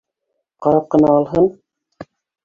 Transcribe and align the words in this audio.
Ҡарап 0.65 0.87
ҡына 0.95 1.11
алһын 1.17 1.51